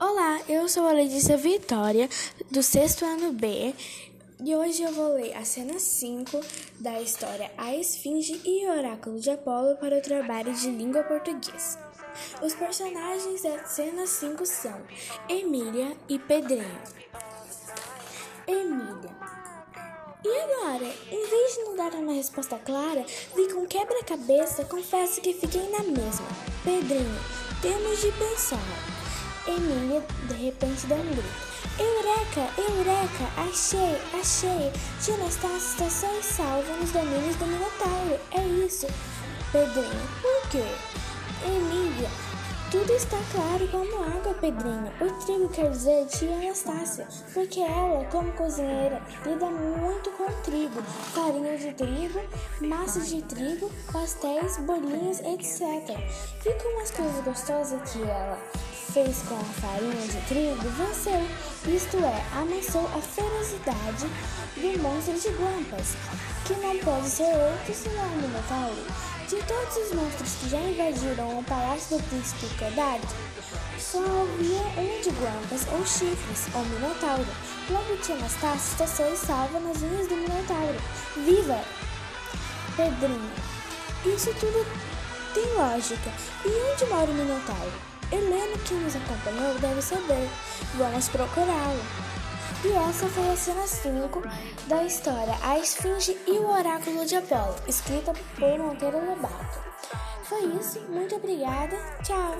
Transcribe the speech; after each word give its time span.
Olá, 0.00 0.40
eu 0.48 0.68
sou 0.68 0.86
a 0.88 0.92
Letícia 0.92 1.36
Vitória, 1.36 2.08
do 2.50 2.64
sexto 2.64 3.04
ano 3.04 3.32
B, 3.32 3.72
e 4.44 4.56
hoje 4.56 4.82
eu 4.82 4.92
vou 4.92 5.14
ler 5.14 5.36
a 5.36 5.44
cena 5.44 5.78
5 5.78 6.40
da 6.80 7.00
história 7.00 7.50
A 7.56 7.74
Esfinge 7.76 8.40
e 8.44 8.66
o 8.66 8.76
Oráculo 8.76 9.20
de 9.20 9.30
Apolo 9.30 9.76
para 9.76 9.96
o 9.96 10.02
trabalho 10.02 10.52
de 10.52 10.68
língua 10.68 11.04
portuguesa. 11.04 11.78
Os 12.42 12.54
personagens 12.54 13.42
da 13.42 13.64
cena 13.66 14.04
5 14.04 14.44
são 14.44 14.82
Emília 15.28 15.96
e 16.08 16.18
Pedrinho. 16.18 16.82
Emília. 18.48 19.14
E 20.24 20.40
agora, 20.40 20.92
em 21.10 21.28
vez 21.28 21.54
de 21.54 21.64
não 21.64 21.76
dar 21.76 21.94
uma 21.94 22.14
resposta 22.14 22.58
clara, 22.58 23.06
vi 23.36 23.52
com 23.52 23.64
quebra-cabeça, 23.64 24.64
confesso 24.64 25.20
que 25.20 25.34
fiquei 25.34 25.70
na 25.70 25.84
mesma. 25.84 26.26
Pedrinho, 26.64 27.20
temos 27.62 28.00
de 28.00 28.10
pensar. 28.12 28.94
Emília 29.46 30.02
de 30.26 30.34
repente 30.34 30.86
dá 30.86 30.94
um 30.94 31.04
grito. 31.04 31.54
Eureka! 31.78 32.48
Eureka! 32.56 33.24
Achei! 33.36 34.00
Achei! 34.18 34.72
Tia 35.02 35.14
Anastácia 35.16 35.86
está 35.86 35.90
só 35.90 36.18
e 36.18 36.22
salva 36.22 36.76
nos 36.76 36.90
domínios 36.90 37.36
do 37.36 37.46
Minotauro. 37.46 38.18
É 38.32 38.46
isso. 38.64 38.86
Pedrinho, 39.52 40.08
por 40.22 40.50
quê? 40.50 40.64
Emília, 41.44 42.08
tudo 42.70 42.90
está 42.94 43.18
claro 43.32 43.68
como 43.68 44.02
água, 44.02 44.32
Pedrinho. 44.34 44.90
O 45.00 45.24
trigo 45.24 45.48
quer 45.50 45.70
dizer 45.70 46.06
tia 46.06 46.34
Anastácia, 46.36 47.06
porque 47.34 47.60
ela, 47.60 48.04
como 48.06 48.32
cozinheira, 48.32 49.02
lida 49.26 49.50
muito 49.50 50.10
com 50.12 50.24
trigo, 50.42 50.82
farinha 51.12 51.58
de 51.58 51.74
trigo, 51.74 52.20
massa 52.62 53.00
de 53.00 53.20
trigo, 53.22 53.70
pastéis, 53.92 54.56
bolinhos, 54.60 55.20
etc. 55.20 55.98
E 56.46 56.52
com 56.54 56.80
as 56.80 56.90
coisas 56.90 57.24
gostosas 57.24 57.92
que 57.92 58.02
ela 58.02 58.38
fez 58.92 59.22
com 59.28 59.34
a 59.34 59.44
farinha 59.60 60.06
de 60.06 60.20
trigo 60.28 60.68
venceu, 60.76 61.26
isto 61.66 61.96
é, 61.98 62.24
amassou 62.38 62.86
a 62.86 63.00
ferocidade 63.00 64.06
do 64.56 64.82
monstro 64.82 65.14
de 65.14 65.28
Guampas, 65.36 65.96
que 66.44 66.54
não 66.54 66.78
pode 66.78 67.08
ser 67.08 67.34
outro 67.34 67.74
senão 67.74 68.04
o 68.04 68.16
Minotauro. 68.16 68.84
De 69.28 69.36
todos 69.36 69.76
os 69.76 69.92
monstros 69.94 70.34
que 70.34 70.50
já 70.50 70.58
invadiram 70.58 71.38
o 71.38 71.44
palácio 71.44 71.96
do 71.96 72.04
príncipe 72.04 72.46
Codade, 72.58 73.08
só 73.78 73.98
havia 73.98 74.82
um 74.82 75.00
de 75.00 75.10
guampas 75.10 75.66
ou 75.72 75.84
chifres, 75.86 76.46
o 76.54 76.58
Minotauro. 76.58 77.26
Logo 77.70 77.96
tinha 78.02 78.18
Anastácio 78.18 78.76
teceu 78.76 79.12
e 79.12 79.16
salva 79.16 79.58
nas 79.60 79.82
unhas 79.82 80.08
do 80.08 80.16
Minotauro. 80.16 80.76
Viva! 81.24 81.64
Pedrinho, 82.76 83.30
isso 84.04 84.34
tudo 84.34 84.66
tem 85.32 85.46
lógica. 85.54 86.10
E 86.44 86.72
onde 86.72 86.86
mora 86.86 87.10
o 87.10 87.14
Minotauro? 87.14 87.93
Helena, 88.12 88.58
que 88.66 88.74
nos 88.74 88.96
acompanhou, 88.96 89.58
deve 89.58 89.82
saber. 89.82 90.28
Vamos 90.74 91.08
procurá-lo. 91.08 91.82
E 92.64 92.72
essa 92.72 93.06
foi 93.08 93.28
a 93.28 93.36
cena 93.36 93.66
5 93.66 94.22
da 94.68 94.84
história 94.84 95.36
A 95.42 95.58
Esfinge 95.58 96.16
e 96.26 96.30
o 96.30 96.48
Oráculo 96.48 97.04
de 97.04 97.16
Apolo, 97.16 97.56
escrita 97.66 98.12
por 98.38 98.58
Monteiro 98.58 99.04
Lobato. 99.04 99.58
Foi 100.22 100.44
isso, 100.58 100.80
muito 100.88 101.14
obrigada, 101.16 101.76
tchau! 102.02 102.34